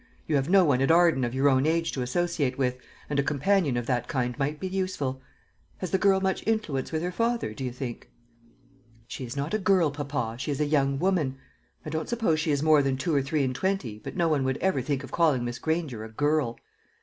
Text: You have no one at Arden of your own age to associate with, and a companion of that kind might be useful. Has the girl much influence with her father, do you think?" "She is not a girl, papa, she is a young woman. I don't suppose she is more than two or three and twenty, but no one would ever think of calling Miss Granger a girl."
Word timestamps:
You 0.25 0.35
have 0.35 0.49
no 0.49 0.65
one 0.65 0.81
at 0.81 0.89
Arden 0.89 1.23
of 1.23 1.35
your 1.35 1.47
own 1.47 1.67
age 1.67 1.91
to 1.91 2.01
associate 2.01 2.57
with, 2.57 2.79
and 3.07 3.19
a 3.19 3.23
companion 3.23 3.77
of 3.77 3.85
that 3.85 4.07
kind 4.07 4.35
might 4.39 4.59
be 4.59 4.67
useful. 4.67 5.21
Has 5.77 5.91
the 5.91 5.99
girl 5.99 6.19
much 6.19 6.43
influence 6.47 6.91
with 6.91 7.03
her 7.03 7.11
father, 7.11 7.53
do 7.53 7.63
you 7.63 7.71
think?" 7.71 8.09
"She 9.07 9.25
is 9.25 9.37
not 9.37 9.53
a 9.53 9.59
girl, 9.59 9.91
papa, 9.91 10.37
she 10.39 10.49
is 10.49 10.59
a 10.59 10.65
young 10.65 10.97
woman. 10.97 11.37
I 11.85 11.91
don't 11.91 12.09
suppose 12.09 12.39
she 12.39 12.49
is 12.49 12.63
more 12.63 12.81
than 12.81 12.97
two 12.97 13.13
or 13.13 13.21
three 13.21 13.43
and 13.43 13.53
twenty, 13.53 13.99
but 13.99 14.15
no 14.17 14.27
one 14.27 14.43
would 14.43 14.57
ever 14.57 14.81
think 14.81 15.03
of 15.03 15.11
calling 15.11 15.45
Miss 15.45 15.59
Granger 15.59 16.03
a 16.03 16.09
girl." 16.09 16.57